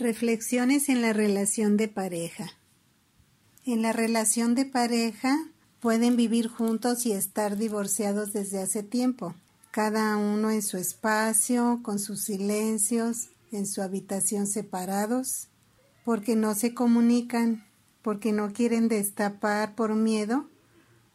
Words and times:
Reflexiones 0.00 0.88
en 0.88 1.02
la 1.02 1.12
relación 1.12 1.76
de 1.76 1.86
pareja. 1.86 2.52
En 3.66 3.82
la 3.82 3.92
relación 3.92 4.54
de 4.54 4.64
pareja 4.64 5.36
pueden 5.78 6.16
vivir 6.16 6.48
juntos 6.48 7.04
y 7.04 7.12
estar 7.12 7.58
divorciados 7.58 8.32
desde 8.32 8.62
hace 8.62 8.82
tiempo, 8.82 9.34
cada 9.70 10.16
uno 10.16 10.50
en 10.50 10.62
su 10.62 10.78
espacio, 10.78 11.80
con 11.82 11.98
sus 11.98 12.22
silencios, 12.22 13.28
en 13.52 13.66
su 13.66 13.82
habitación 13.82 14.46
separados, 14.46 15.48
porque 16.02 16.34
no 16.34 16.54
se 16.54 16.72
comunican, 16.72 17.66
porque 18.00 18.32
no 18.32 18.54
quieren 18.54 18.88
destapar 18.88 19.74
por 19.74 19.94
miedo 19.96 20.48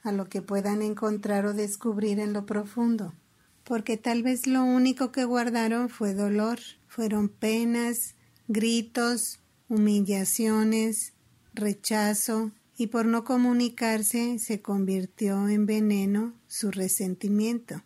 a 0.03 0.11
lo 0.11 0.29
que 0.29 0.43
puedan 0.43 0.83
encontrar 0.83 1.47
o 1.47 1.55
descubrir 1.55 2.19
en 2.19 2.33
lo 2.33 2.45
profundo, 2.45 3.15
porque 3.63 3.97
tal 3.97 4.21
vez 4.21 4.45
lo 4.45 4.63
único 4.63 5.11
que 5.11 5.25
guardaron 5.25 5.89
fue 5.89 6.13
dolor, 6.13 6.59
fueron 6.87 7.29
penas, 7.29 8.14
gritos, 8.47 9.39
humillaciones, 9.69 11.13
rechazo, 11.53 12.51
y 12.77 12.87
por 12.87 13.05
no 13.05 13.23
comunicarse 13.23 14.37
se 14.39 14.61
convirtió 14.61 15.47
en 15.47 15.65
veneno 15.65 16.33
su 16.47 16.71
resentimiento. 16.71 17.83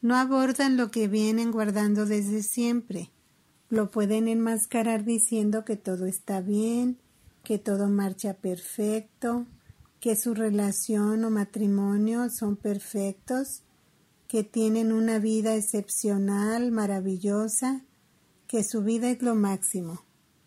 No 0.00 0.16
abordan 0.16 0.76
lo 0.76 0.90
que 0.90 1.08
vienen 1.08 1.50
guardando 1.50 2.06
desde 2.06 2.42
siempre. 2.42 3.10
Lo 3.68 3.90
pueden 3.90 4.28
enmascarar 4.28 5.04
diciendo 5.04 5.64
que 5.64 5.76
todo 5.76 6.06
está 6.06 6.40
bien, 6.40 6.98
que 7.42 7.58
todo 7.58 7.88
marcha 7.88 8.34
perfecto, 8.34 9.46
que 10.00 10.16
su 10.16 10.34
relación 10.34 11.24
o 11.24 11.30
matrimonio 11.30 12.28
son 12.30 12.56
perfectos, 12.56 13.62
que 14.26 14.42
tienen 14.42 14.92
una 14.92 15.18
vida 15.18 15.54
excepcional, 15.54 16.72
maravillosa, 16.72 17.84
que 18.46 18.64
su 18.64 18.82
vida 18.82 19.10
es 19.10 19.22
lo 19.22 19.34
máximo. 19.34 20.02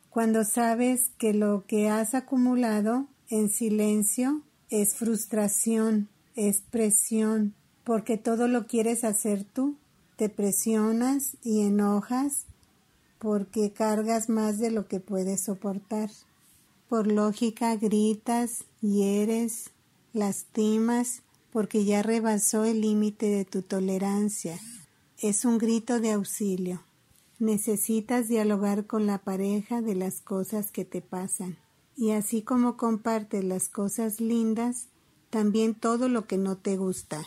Cuando 0.09 0.43
sabes 0.43 1.11
que 1.17 1.33
lo 1.33 1.65
que 1.67 1.89
has 1.89 2.13
acumulado 2.15 3.07
en 3.29 3.49
silencio 3.49 4.41
es 4.69 4.95
frustración, 4.95 6.09
es 6.35 6.61
presión, 6.61 7.53
porque 7.83 8.17
todo 8.17 8.47
lo 8.47 8.67
quieres 8.67 9.03
hacer 9.03 9.43
tú, 9.43 9.75
te 10.15 10.29
presionas 10.29 11.37
y 11.43 11.61
enojas 11.61 12.47
porque 13.19 13.71
cargas 13.71 14.29
más 14.29 14.59
de 14.59 14.71
lo 14.71 14.87
que 14.87 14.99
puedes 14.99 15.43
soportar. 15.43 16.09
Por 16.89 17.11
lógica 17.11 17.75
gritas, 17.75 18.65
hieres, 18.81 19.71
lastimas, 20.13 21.21
porque 21.51 21.85
ya 21.85 22.03
rebasó 22.03 22.65
el 22.65 22.81
límite 22.81 23.27
de 23.27 23.45
tu 23.45 23.61
tolerancia. 23.61 24.59
Es 25.19 25.45
un 25.45 25.57
grito 25.57 25.99
de 25.99 26.11
auxilio. 26.11 26.83
Necesitas 27.39 28.27
dialogar 28.27 28.87
con 28.87 29.05
la 29.05 29.19
pareja 29.19 29.83
de 29.83 29.93
las 29.93 30.21
cosas 30.21 30.71
que 30.71 30.85
te 30.85 31.01
pasan. 31.01 31.57
Y 31.95 32.11
así 32.11 32.41
como 32.41 32.77
compartes 32.77 33.43
las 33.43 33.69
cosas 33.69 34.19
lindas, 34.19 34.87
también 35.29 35.75
todo 35.75 36.09
lo 36.09 36.25
que 36.25 36.37
no 36.37 36.57
te 36.57 36.77
gusta. 36.77 37.25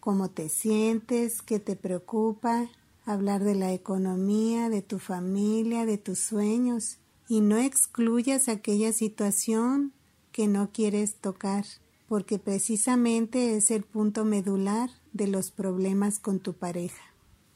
Cómo 0.00 0.30
te 0.30 0.48
sientes, 0.48 1.42
qué 1.42 1.60
te 1.60 1.76
preocupa, 1.76 2.68
hablar 3.04 3.44
de 3.44 3.54
la 3.54 3.72
economía, 3.72 4.68
de 4.68 4.82
tu 4.82 4.98
familia, 4.98 5.86
de 5.86 5.98
tus 5.98 6.18
sueños. 6.18 6.98
Y 7.28 7.40
no 7.40 7.56
excluyas 7.56 8.48
aquella 8.48 8.92
situación 8.92 9.92
que 10.32 10.48
no 10.48 10.70
quieres 10.72 11.14
tocar, 11.14 11.64
porque 12.08 12.40
precisamente 12.40 13.56
es 13.56 13.70
el 13.70 13.84
punto 13.84 14.24
medular 14.24 14.90
de 15.12 15.28
los 15.28 15.52
problemas 15.52 16.18
con 16.18 16.40
tu 16.40 16.54
pareja. 16.54 17.13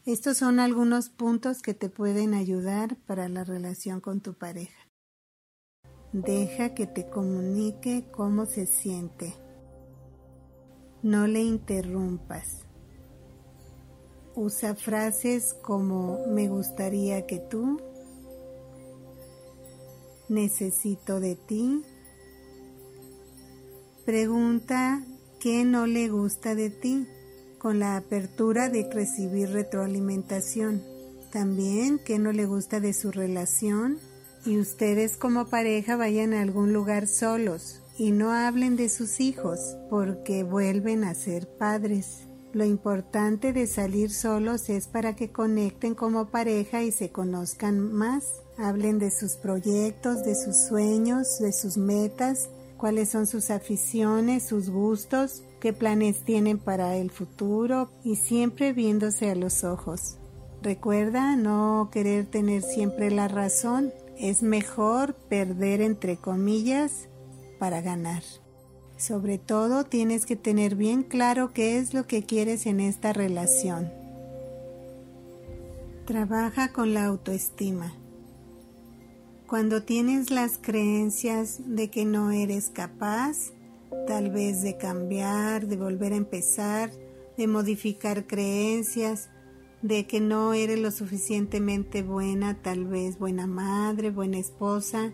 Estos 0.08 0.38
son 0.38 0.58
algunos 0.58 1.10
puntos 1.10 1.60
que 1.60 1.74
te 1.74 1.90
pueden 1.90 2.32
ayudar 2.32 2.96
para 3.06 3.28
la 3.28 3.44
relación 3.44 4.00
con 4.00 4.22
tu 4.22 4.32
pareja. 4.32 4.88
Deja 6.14 6.72
que 6.72 6.86
te 6.86 7.10
comunique 7.10 8.06
cómo 8.10 8.46
se 8.46 8.64
siente. 8.64 9.34
No 11.02 11.26
le 11.26 11.42
interrumpas. 11.42 12.60
Usa 14.34 14.74
frases 14.74 15.52
como 15.52 16.26
me 16.28 16.48
gustaría 16.48 17.26
que 17.26 17.40
tú, 17.40 17.78
necesito 20.30 21.20
de 21.20 21.36
ti. 21.36 21.82
Pregunta 24.06 25.04
qué 25.38 25.66
no 25.66 25.86
le 25.86 26.08
gusta 26.08 26.54
de 26.54 26.70
ti 26.70 27.06
con 27.58 27.78
la 27.78 27.96
apertura 27.96 28.68
de 28.68 28.88
recibir 28.90 29.50
retroalimentación. 29.50 30.82
También 31.32 31.98
qué 31.98 32.18
no 32.18 32.32
le 32.32 32.46
gusta 32.46 32.80
de 32.80 32.92
su 32.92 33.10
relación 33.10 33.98
y 34.46 34.58
ustedes 34.58 35.16
como 35.16 35.46
pareja 35.46 35.96
vayan 35.96 36.32
a 36.32 36.40
algún 36.40 36.72
lugar 36.72 37.06
solos 37.06 37.82
y 37.98 38.12
no 38.12 38.32
hablen 38.32 38.76
de 38.76 38.88
sus 38.88 39.20
hijos 39.20 39.76
porque 39.90 40.44
vuelven 40.44 41.04
a 41.04 41.14
ser 41.14 41.48
padres. 41.48 42.20
Lo 42.54 42.64
importante 42.64 43.52
de 43.52 43.66
salir 43.66 44.10
solos 44.10 44.70
es 44.70 44.86
para 44.86 45.14
que 45.14 45.30
conecten 45.30 45.94
como 45.94 46.28
pareja 46.28 46.82
y 46.82 46.92
se 46.92 47.10
conozcan 47.10 47.92
más. 47.92 48.24
Hablen 48.56 48.98
de 48.98 49.10
sus 49.10 49.32
proyectos, 49.36 50.24
de 50.24 50.34
sus 50.34 50.56
sueños, 50.56 51.38
de 51.40 51.52
sus 51.52 51.76
metas, 51.76 52.48
cuáles 52.78 53.10
son 53.10 53.26
sus 53.26 53.50
aficiones, 53.50 54.44
sus 54.44 54.70
gustos 54.70 55.42
qué 55.60 55.72
planes 55.72 56.24
tienen 56.24 56.58
para 56.58 56.96
el 56.96 57.10
futuro 57.10 57.90
y 58.04 58.16
siempre 58.16 58.72
viéndose 58.72 59.30
a 59.30 59.34
los 59.34 59.64
ojos. 59.64 60.18
Recuerda 60.62 61.36
no 61.36 61.88
querer 61.92 62.26
tener 62.26 62.62
siempre 62.62 63.10
la 63.10 63.28
razón, 63.28 63.92
es 64.18 64.42
mejor 64.42 65.14
perder 65.14 65.80
entre 65.80 66.16
comillas 66.16 67.08
para 67.58 67.80
ganar. 67.80 68.22
Sobre 68.96 69.38
todo 69.38 69.84
tienes 69.84 70.26
que 70.26 70.34
tener 70.34 70.74
bien 70.74 71.04
claro 71.04 71.52
qué 71.52 71.78
es 71.78 71.94
lo 71.94 72.06
que 72.06 72.24
quieres 72.24 72.66
en 72.66 72.80
esta 72.80 73.12
relación. 73.12 73.92
Trabaja 76.04 76.72
con 76.72 76.94
la 76.94 77.04
autoestima. 77.04 77.94
Cuando 79.46 79.82
tienes 79.82 80.30
las 80.30 80.58
creencias 80.58 81.60
de 81.64 81.90
que 81.90 82.04
no 82.04 82.32
eres 82.32 82.70
capaz, 82.70 83.52
tal 84.06 84.30
vez 84.30 84.62
de 84.62 84.76
cambiar, 84.76 85.66
de 85.66 85.76
volver 85.76 86.12
a 86.12 86.16
empezar, 86.16 86.90
de 87.36 87.46
modificar 87.46 88.26
creencias, 88.26 89.30
de 89.82 90.06
que 90.06 90.20
no 90.20 90.54
eres 90.54 90.78
lo 90.78 90.90
suficientemente 90.90 92.02
buena, 92.02 92.60
tal 92.62 92.86
vez 92.86 93.18
buena 93.18 93.46
madre, 93.46 94.10
buena 94.10 94.38
esposa, 94.38 95.12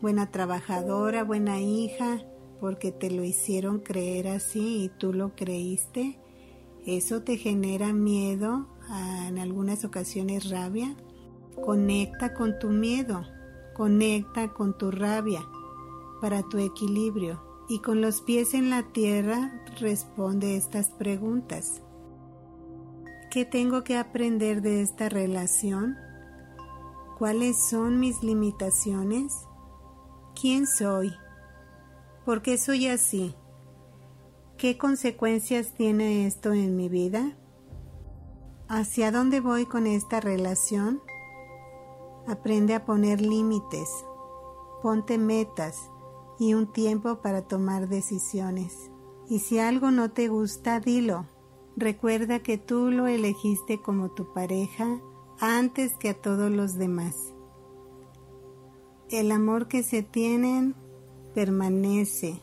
buena 0.00 0.30
trabajadora, 0.30 1.24
buena 1.24 1.60
hija, 1.60 2.24
porque 2.60 2.92
te 2.92 3.10
lo 3.10 3.24
hicieron 3.24 3.80
creer 3.80 4.28
así 4.28 4.84
y 4.84 4.88
tú 4.88 5.12
lo 5.12 5.34
creíste. 5.34 6.18
Eso 6.86 7.22
te 7.22 7.38
genera 7.38 7.92
miedo, 7.92 8.68
en 9.26 9.38
algunas 9.38 9.84
ocasiones 9.84 10.50
rabia. 10.50 10.94
Conecta 11.64 12.34
con 12.34 12.58
tu 12.58 12.68
miedo, 12.68 13.24
conecta 13.74 14.52
con 14.52 14.76
tu 14.76 14.90
rabia 14.90 15.40
para 16.20 16.42
tu 16.42 16.58
equilibrio 16.58 17.53
y 17.68 17.80
con 17.80 18.00
los 18.00 18.20
pies 18.20 18.54
en 18.54 18.70
la 18.70 18.82
tierra 18.82 19.64
responde 19.80 20.56
estas 20.56 20.90
preguntas. 20.90 21.82
¿Qué 23.30 23.44
tengo 23.44 23.82
que 23.82 23.96
aprender 23.96 24.62
de 24.62 24.82
esta 24.82 25.08
relación? 25.08 25.96
¿Cuáles 27.18 27.68
son 27.68 27.98
mis 27.98 28.22
limitaciones? 28.22 29.34
¿Quién 30.40 30.66
soy? 30.66 31.12
¿Por 32.24 32.42
qué 32.42 32.58
soy 32.58 32.88
así? 32.88 33.34
¿Qué 34.56 34.78
consecuencias 34.78 35.74
tiene 35.74 36.26
esto 36.26 36.52
en 36.52 36.76
mi 36.76 36.88
vida? 36.88 37.36
¿Hacia 38.68 39.10
dónde 39.10 39.40
voy 39.40 39.66
con 39.66 39.86
esta 39.86 40.20
relación? 40.20 41.02
Aprende 42.26 42.74
a 42.74 42.84
poner 42.84 43.20
límites, 43.20 43.88
ponte 44.80 45.18
metas, 45.18 45.90
y 46.44 46.52
un 46.52 46.70
tiempo 46.70 47.22
para 47.22 47.40
tomar 47.40 47.88
decisiones. 47.88 48.90
Y 49.30 49.38
si 49.38 49.58
algo 49.58 49.90
no 49.90 50.10
te 50.10 50.28
gusta, 50.28 50.78
dilo. 50.78 51.24
Recuerda 51.74 52.40
que 52.40 52.58
tú 52.58 52.90
lo 52.90 53.06
elegiste 53.06 53.80
como 53.80 54.10
tu 54.10 54.34
pareja 54.34 55.00
antes 55.40 55.96
que 55.96 56.10
a 56.10 56.20
todos 56.20 56.50
los 56.50 56.74
demás. 56.74 57.16
El 59.08 59.32
amor 59.32 59.68
que 59.68 59.82
se 59.82 60.02
tienen 60.02 60.74
permanece 61.34 62.42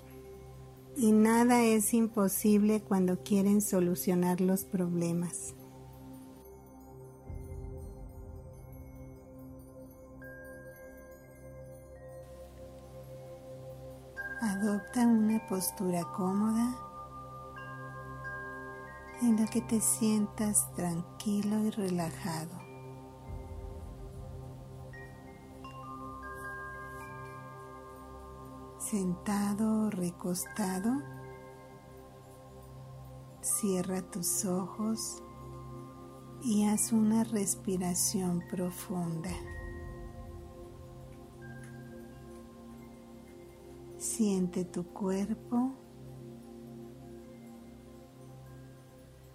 y 0.97 1.11
nada 1.11 1.63
es 1.63 1.93
imposible 1.93 2.81
cuando 2.81 3.21
quieren 3.21 3.61
solucionar 3.61 4.41
los 4.41 4.65
problemas. 4.65 5.53
Adopta 14.61 15.07
una 15.07 15.43
postura 15.47 16.03
cómoda 16.15 16.77
en 19.23 19.37
la 19.37 19.47
que 19.47 19.59
te 19.61 19.81
sientas 19.81 20.71
tranquilo 20.75 21.57
y 21.61 21.71
relajado. 21.71 22.61
Sentado 28.77 29.87
o 29.87 29.89
recostado, 29.89 30.91
cierra 33.41 34.03
tus 34.11 34.45
ojos 34.45 35.23
y 36.43 36.67
haz 36.67 36.91
una 36.91 37.23
respiración 37.23 38.43
profunda. 38.47 39.31
Siente 44.21 44.65
tu 44.65 44.83
cuerpo. 44.83 45.73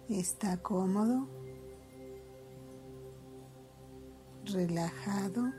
Está 0.07 0.63
cómodo, 0.63 1.27
relajado. 4.45 5.51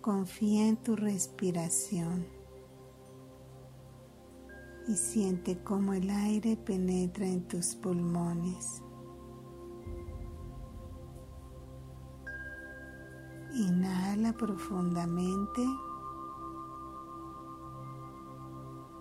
Confía 0.00 0.68
en 0.68 0.76
tu 0.76 0.94
respiración 0.94 2.28
y 4.86 4.94
siente 4.94 5.64
cómo 5.64 5.94
el 5.94 6.08
aire 6.10 6.56
penetra 6.56 7.26
en 7.26 7.42
tus 7.48 7.74
pulmones. 7.74 8.84
Profundamente 14.36 15.64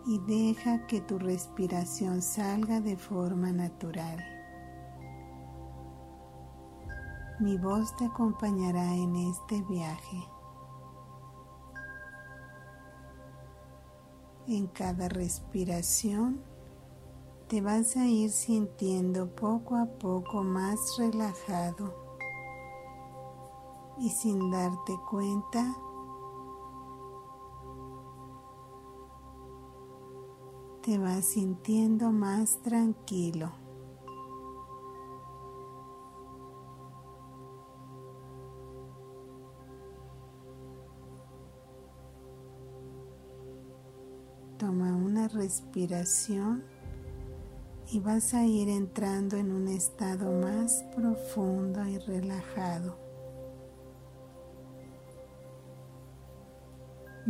y 0.05 0.19
deja 0.19 0.87
que 0.87 1.01
tu 1.01 1.19
respiración 1.19 2.21
salga 2.21 2.79
de 2.79 2.95
forma 2.95 3.51
natural. 3.51 4.17
Mi 7.39 7.57
voz 7.57 7.95
te 7.97 8.05
acompañará 8.05 8.93
en 8.95 9.15
este 9.15 9.61
viaje. 9.63 10.23
En 14.47 14.67
cada 14.67 15.09
respiración 15.09 16.41
te 17.49 17.61
vas 17.61 17.97
a 17.97 18.05
ir 18.05 18.31
sintiendo 18.31 19.35
poco 19.35 19.75
a 19.75 19.85
poco 19.85 20.41
más 20.41 20.79
relajado 20.97 22.06
y 23.99 24.09
sin 24.09 24.51
darte 24.51 24.97
cuenta 25.09 25.75
te 30.87 30.97
vas 30.97 31.25
sintiendo 31.25 32.11
más 32.13 32.61
tranquilo. 32.61 33.51
Toma 44.57 44.95
una 44.95 45.27
respiración 45.27 46.63
y 47.91 47.99
vas 47.99 48.33
a 48.33 48.45
ir 48.45 48.69
entrando 48.69 49.35
en 49.35 49.51
un 49.51 49.67
estado 49.67 50.31
más 50.41 50.85
profundo 50.95 51.85
y 51.85 51.97
relajado. 51.97 53.06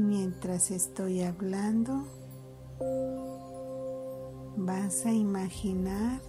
Mientras 0.08 0.72
estoy 0.72 1.22
hablando, 1.22 2.08
vas 4.56 5.06
a 5.06 5.12
imaginar 5.12 6.22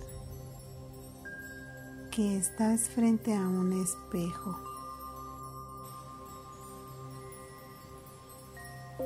que 2.10 2.38
estás 2.38 2.88
frente 2.88 3.36
a 3.36 3.38
un 3.38 3.80
espejo. 3.80 4.58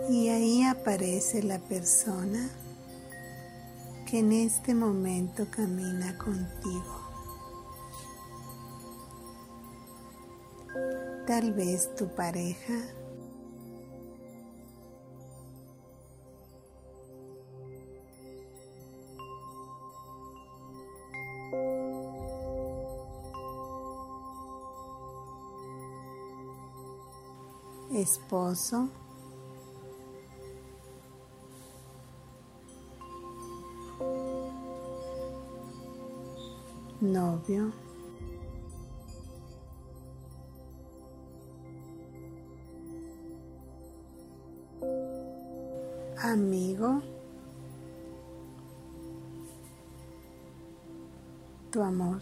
Y 0.08 0.30
ahí 0.30 0.62
aparece 0.62 1.42
la 1.42 1.58
persona 1.58 2.48
que 4.10 4.20
en 4.20 4.32
este 4.32 4.74
momento 4.74 5.48
camina 5.50 6.16
contigo. 6.16 7.10
Tal 11.26 11.52
vez 11.52 11.94
tu 11.94 12.08
pareja 12.14 13.01
esposo, 28.02 28.90
novio, 37.00 37.72
amigo, 46.18 47.02
tu 51.70 51.80
amor. 51.82 52.20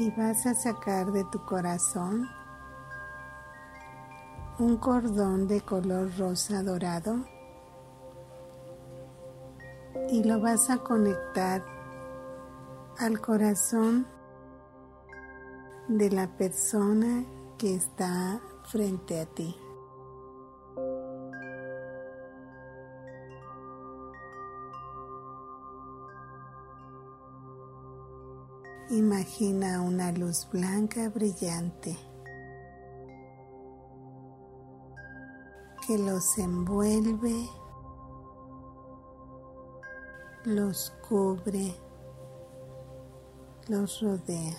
Y 0.00 0.10
vas 0.12 0.46
a 0.46 0.54
sacar 0.54 1.12
de 1.12 1.24
tu 1.24 1.44
corazón 1.44 2.26
un 4.58 4.78
cordón 4.78 5.46
de 5.46 5.60
color 5.60 6.10
rosa 6.16 6.62
dorado 6.62 7.16
y 10.08 10.24
lo 10.24 10.40
vas 10.40 10.70
a 10.70 10.78
conectar 10.78 11.62
al 12.98 13.20
corazón 13.20 14.06
de 15.88 16.10
la 16.10 16.28
persona 16.28 17.26
que 17.58 17.74
está 17.74 18.40
frente 18.64 19.20
a 19.20 19.26
ti. 19.26 19.54
Imagina 29.20 29.82
una 29.82 30.12
luz 30.12 30.48
blanca 30.50 31.10
brillante 31.10 31.94
que 35.86 35.98
los 35.98 36.38
envuelve, 36.38 37.46
los 40.44 40.90
cubre, 41.06 41.74
los 43.68 44.00
rodea. 44.00 44.56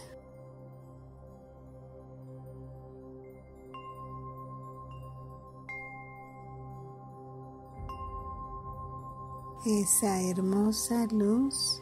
Esa 9.66 10.22
hermosa 10.22 11.08
luz 11.08 11.82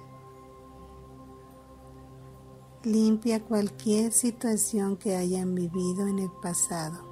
limpia 2.83 3.41
cualquier 3.41 4.11
situación 4.11 4.95
que 4.97 5.15
hayan 5.15 5.53
vivido 5.55 6.07
en 6.07 6.19
el 6.19 6.31
pasado. 6.41 7.09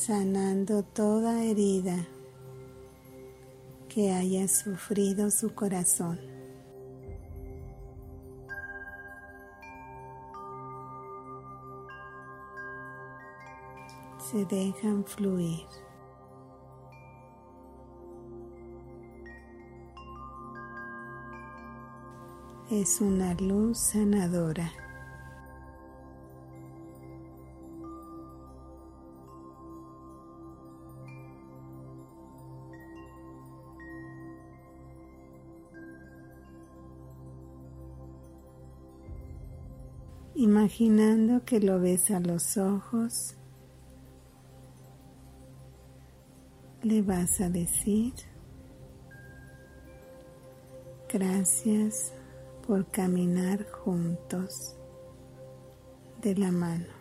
sanando 0.00 0.82
toda 0.82 1.44
herida 1.44 2.06
que 3.90 4.12
haya 4.12 4.48
sufrido 4.48 5.30
su 5.30 5.54
corazón. 5.54 6.29
Se 14.30 14.44
dejan 14.44 15.04
fluir. 15.04 15.66
Es 22.70 23.00
una 23.00 23.34
luz 23.34 23.78
sanadora. 23.78 24.70
imaginando 40.36 41.44
que 41.44 41.60
lo 41.60 41.78
ves 41.80 42.10
a 42.10 42.18
los 42.18 42.56
ojos, 42.56 43.36
le 46.90 47.02
vas 47.02 47.40
a 47.40 47.48
decir 47.48 48.12
gracias 51.08 52.12
por 52.66 52.84
caminar 52.90 53.64
juntos 53.70 54.76
de 56.20 56.34
la 56.34 56.50
mano. 56.50 56.92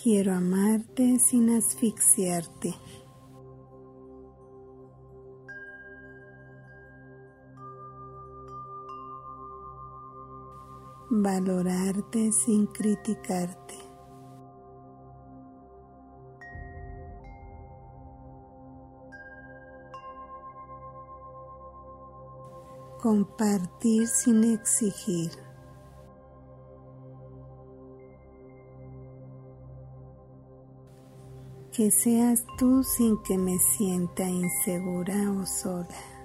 Quiero 0.00 0.32
amarte 0.32 1.18
sin 1.18 1.50
asfixiarte. 1.50 2.72
Valorarte 11.10 12.30
sin 12.30 12.66
criticarte. 12.66 13.69
Compartir 23.02 24.06
sin 24.06 24.44
exigir. 24.44 25.30
Que 31.72 31.90
seas 31.90 32.44
tú 32.58 32.84
sin 32.84 33.22
que 33.22 33.38
me 33.38 33.58
sienta 33.58 34.28
insegura 34.28 35.14
o 35.32 35.46
sola. 35.46 36.19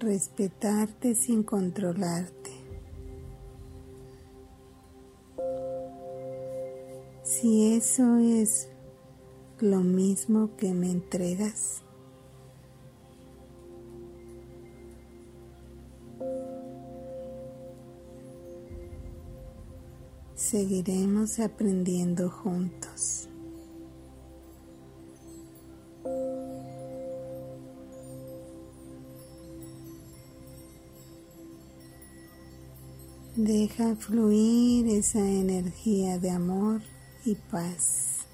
Respetarte 0.00 1.14
sin 1.14 1.42
controlarte. 1.42 2.50
Si 7.22 7.74
eso 7.74 8.18
es 8.18 8.68
lo 9.58 9.80
mismo 9.80 10.56
que 10.56 10.72
me 10.72 10.90
entregas, 10.90 11.82
seguiremos 20.34 21.40
aprendiendo 21.40 22.30
juntos. 22.30 23.28
Deja 33.36 33.94
fluir 33.96 34.88
esa 34.88 35.18
energía 35.18 36.18
de 36.18 36.30
amor 36.30 36.80
y 37.26 37.34
paz. 37.34 38.26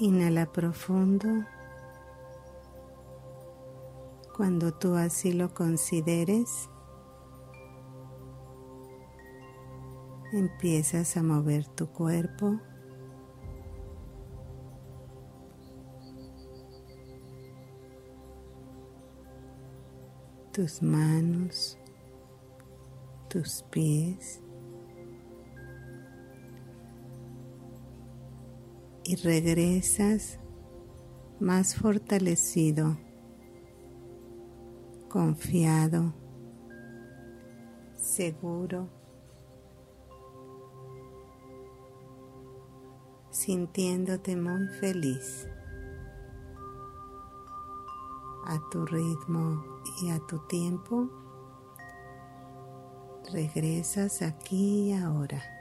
Inhala 0.00 0.50
profundo. 0.50 1.28
Cuando 4.34 4.72
tú 4.72 4.94
así 4.94 5.34
lo 5.34 5.52
consideres, 5.52 6.70
empiezas 10.32 11.18
a 11.18 11.22
mover 11.22 11.66
tu 11.66 11.92
cuerpo. 11.92 12.58
tus 20.52 20.82
manos, 20.82 21.78
tus 23.28 23.62
pies 23.70 24.42
y 29.10 29.16
regresas 29.16 30.38
más 31.40 31.74
fortalecido, 31.74 32.96
confiado, 35.08 36.14
seguro, 37.96 38.88
sintiéndote 43.30 44.36
muy 44.36 44.68
feliz 44.78 45.48
a 48.46 48.60
tu 48.70 48.86
ritmo 48.86 49.64
y 50.02 50.10
a 50.10 50.20
tu 50.28 50.38
tiempo. 50.46 51.10
Regresas 53.32 54.22
aquí 54.22 54.90
y 54.90 54.92
ahora. 54.92 55.59